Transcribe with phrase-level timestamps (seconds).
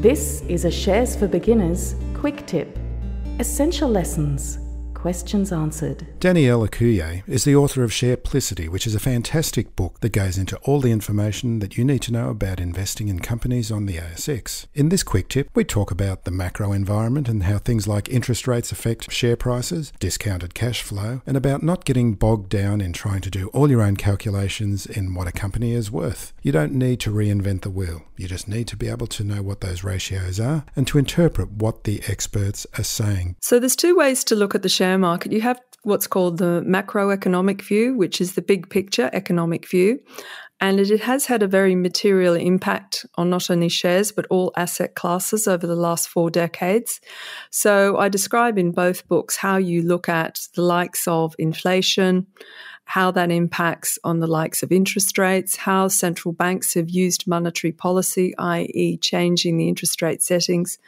[0.00, 2.78] This is a Shares for Beginners quick tip.
[3.38, 4.56] Essential lessons
[5.00, 6.06] Questions answered.
[6.20, 10.58] Danielle Ecuyer is the author of Shareplicity, which is a fantastic book that goes into
[10.58, 14.66] all the information that you need to know about investing in companies on the ASX.
[14.74, 18.46] In this quick tip, we talk about the macro environment and how things like interest
[18.46, 23.22] rates affect share prices, discounted cash flow, and about not getting bogged down in trying
[23.22, 26.34] to do all your own calculations in what a company is worth.
[26.42, 28.02] You don't need to reinvent the wheel.
[28.18, 31.52] You just need to be able to know what those ratios are and to interpret
[31.52, 33.36] what the experts are saying.
[33.40, 36.38] So there's two ways to look at the share share market, you have what's called
[36.38, 39.98] the macroeconomic view, which is the big picture economic view.
[40.60, 44.94] And it has had a very material impact on not only shares, but all asset
[44.94, 47.00] classes over the last four decades.
[47.50, 52.26] So I describe in both books how you look at the likes of inflation,
[52.84, 57.72] how that impacts on the likes of interest rates, how central banks have used monetary
[57.72, 60.78] policy, i.e., changing the interest rate settings,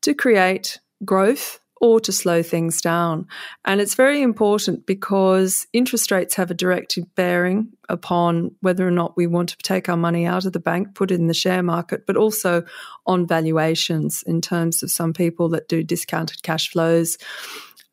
[0.00, 3.26] to create growth or to slow things down.
[3.64, 9.16] And it's very important because interest rates have a direct bearing upon whether or not
[9.16, 11.62] we want to take our money out of the bank, put it in the share
[11.62, 12.62] market, but also
[13.06, 17.18] on valuations in terms of some people that do discounted cash flows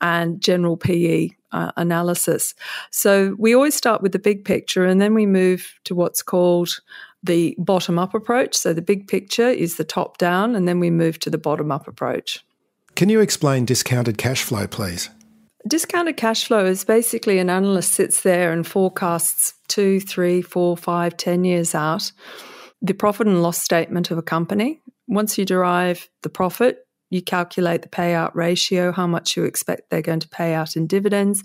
[0.02, 2.54] and general PE uh, analysis.
[2.92, 6.80] So we always start with the big picture and then we move to what's called
[7.24, 8.56] the bottom up approach.
[8.56, 11.70] So the big picture is the top down, and then we move to the bottom
[11.70, 12.42] up approach.
[13.00, 15.10] Can you explain discounted cash flow, please?
[15.66, 21.16] Discounted cash flow is basically an analyst sits there and forecasts two, three, four, five,
[21.16, 22.12] ten years out
[22.82, 24.82] the profit and loss statement of a company.
[25.08, 30.02] Once you derive the profit, you calculate the payout ratio, how much you expect they're
[30.02, 31.42] going to pay out in dividends.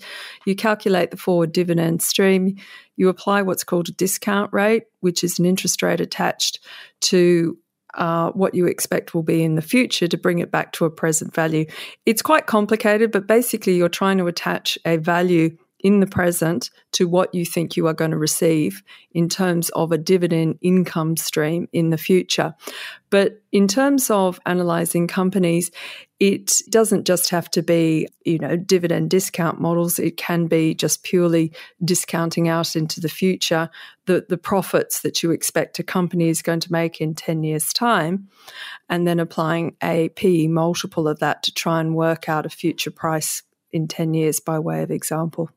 [0.47, 2.57] You calculate the forward dividend stream.
[2.97, 6.59] You apply what's called a discount rate, which is an interest rate attached
[7.03, 7.57] to
[7.97, 10.91] uh, what you expect will be in the future to bring it back to a
[10.91, 11.67] present value.
[12.07, 17.07] It's quite complicated, but basically, you're trying to attach a value in the present to
[17.07, 21.69] what you think you are going to receive in terms of a dividend income stream
[21.75, 22.55] in the future.
[23.11, 25.71] But in terms of analyzing companies,
[26.21, 29.99] it doesn't just have to be, you know, dividend discount models.
[29.99, 31.53] It can be just purely
[31.85, 33.69] discounting out into the future
[34.07, 37.73] the, the profits that you expect a company is going to make in 10 years'
[37.73, 38.29] time,
[38.89, 42.91] and then applying a PE multiple of that to try and work out a future
[42.91, 43.43] price
[43.73, 45.51] in 10 years by way of example.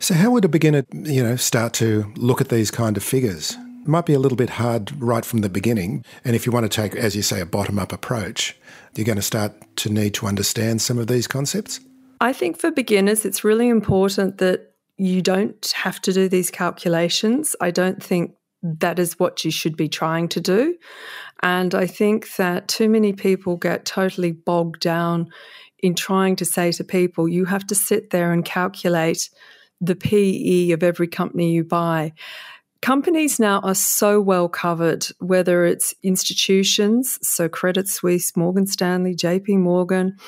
[0.00, 3.56] So, how would a beginner, you know, start to look at these kind of figures?
[3.86, 6.04] Might be a little bit hard right from the beginning.
[6.24, 8.56] And if you want to take, as you say, a bottom up approach,
[8.94, 11.80] you're going to start to need to understand some of these concepts?
[12.20, 17.56] I think for beginners, it's really important that you don't have to do these calculations.
[17.60, 20.76] I don't think that is what you should be trying to do.
[21.42, 25.28] And I think that too many people get totally bogged down
[25.80, 29.28] in trying to say to people, you have to sit there and calculate
[29.80, 32.12] the PE of every company you buy.
[32.84, 39.56] Companies now are so well covered, whether it's institutions, so Credit Suisse, Morgan Stanley, JP
[39.60, 40.18] Morgan.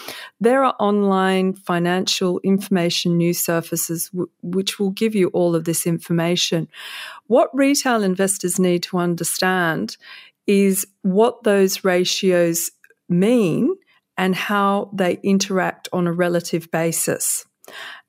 [0.40, 5.86] There are online financial information news surfaces w- which will give you all of this
[5.86, 6.66] information.
[7.26, 9.98] What retail investors need to understand
[10.46, 12.70] is what those ratios
[13.06, 13.74] mean
[14.16, 17.44] and how they interact on a relative basis.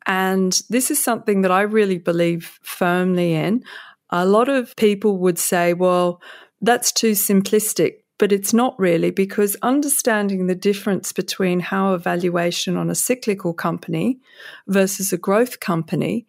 [0.05, 3.65] And this is something that I really believe firmly in.
[4.09, 6.21] A lot of people would say, well,
[6.61, 7.97] that's too simplistic.
[8.19, 13.53] But it's not really because understanding the difference between how a valuation on a cyclical
[13.53, 14.19] company
[14.67, 16.25] versus a growth company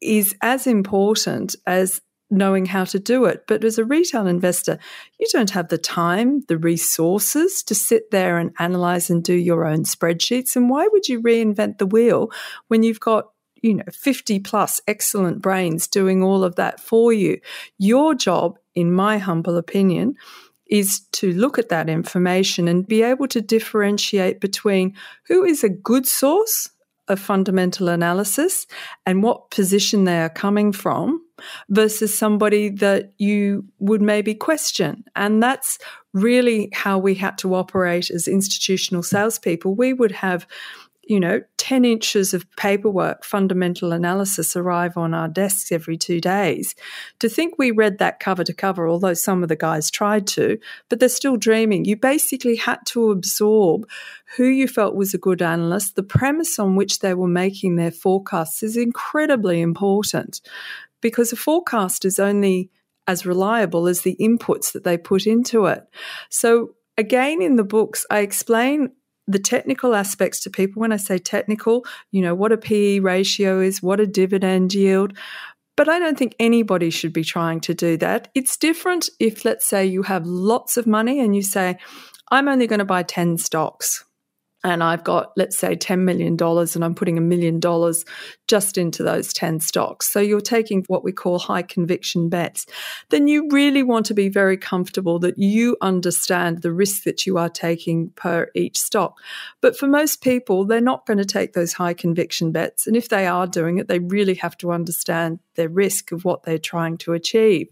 [0.00, 3.44] is as important as knowing how to do it.
[3.46, 4.78] But as a retail investor,
[5.18, 9.66] you don't have the time, the resources to sit there and analyze and do your
[9.66, 10.56] own spreadsheets.
[10.56, 12.30] And why would you reinvent the wheel
[12.68, 13.26] when you've got
[13.62, 17.40] you know 50 plus excellent brains doing all of that for you
[17.78, 20.14] your job in my humble opinion
[20.70, 24.94] is to look at that information and be able to differentiate between
[25.26, 26.70] who is a good source
[27.08, 28.66] of fundamental analysis
[29.04, 31.20] and what position they are coming from
[31.68, 35.02] versus somebody that you would maybe question.
[35.16, 35.78] And that's
[36.14, 39.74] really how we had to operate as institutional salespeople.
[39.74, 40.46] We would have
[41.10, 46.76] you know, 10 inches of paperwork, fundamental analysis arrive on our desks every two days.
[47.18, 50.56] To think we read that cover to cover, although some of the guys tried to,
[50.88, 51.84] but they're still dreaming.
[51.84, 53.88] You basically had to absorb
[54.36, 55.96] who you felt was a good analyst.
[55.96, 60.40] The premise on which they were making their forecasts is incredibly important
[61.00, 62.70] because a forecast is only
[63.08, 65.82] as reliable as the inputs that they put into it.
[66.28, 68.92] So, again, in the books, I explain
[69.30, 70.80] the technical aspects to people.
[70.80, 75.16] When I say technical, you know, what a PE ratio is, what a dividend yield.
[75.76, 78.28] But I don't think anybody should be trying to do that.
[78.34, 81.78] It's different if, let's say, you have lots of money and you say,
[82.30, 84.04] I'm only going to buy 10 stocks
[84.62, 88.04] and I've got, let's say, $10 million and I'm putting a million dollars
[88.46, 90.10] just into those 10 stocks.
[90.10, 92.66] So you're taking what we call high conviction bets.
[93.08, 97.38] Then you really want to be very comfortable that you understand the risk that you
[97.38, 99.18] are taking per each stock.
[99.62, 102.86] But for most people, they're not going to take those high conviction bets.
[102.86, 106.42] And if they are doing it, they really have to understand their risk of what
[106.42, 107.68] they're trying to achieve.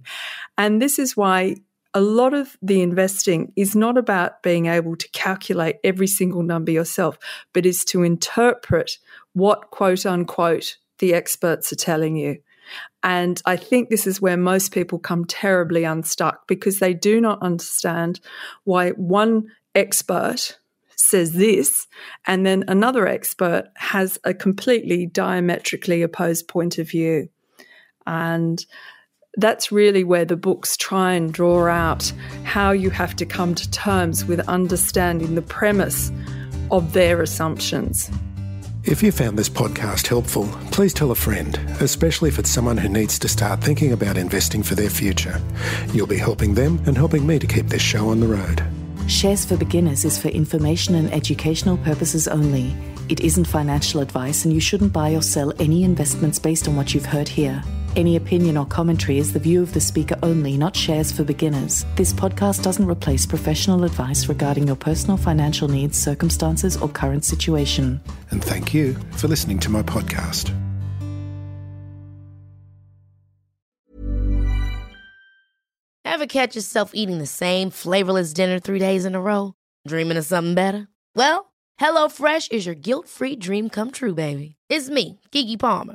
[0.56, 1.56] And this is why
[1.94, 6.70] a lot of the investing is not about being able to calculate every single number
[6.70, 7.18] yourself,
[7.52, 8.98] but is to interpret
[9.32, 12.38] what quote unquote the experts are telling you.
[13.02, 17.40] And I think this is where most people come terribly unstuck because they do not
[17.40, 18.20] understand
[18.64, 20.58] why one expert
[20.96, 21.86] says this
[22.26, 27.28] and then another expert has a completely diametrically opposed point of view.
[28.06, 28.64] And
[29.38, 32.12] that's really where the books try and draw out
[32.42, 36.10] how you have to come to terms with understanding the premise
[36.70, 38.10] of their assumptions.
[38.84, 42.88] If you found this podcast helpful, please tell a friend, especially if it's someone who
[42.88, 45.40] needs to start thinking about investing for their future.
[45.92, 48.62] You'll be helping them and helping me to keep this show on the road.
[49.06, 52.74] Shares for Beginners is for information and educational purposes only.
[53.08, 56.92] It isn't financial advice, and you shouldn't buy or sell any investments based on what
[56.92, 57.62] you've heard here.
[57.96, 61.84] Any opinion or commentary is the view of the speaker only, not shares for beginners.
[61.96, 68.00] This podcast doesn't replace professional advice regarding your personal financial needs, circumstances, or current situation.
[68.30, 70.54] And thank you for listening to my podcast.
[76.04, 79.54] Ever catch yourself eating the same flavorless dinner three days in a row?
[79.86, 80.88] Dreaming of something better?
[81.14, 84.56] Well, HelloFresh is your guilt free dream come true, baby.
[84.68, 85.94] It's me, Keke Palmer.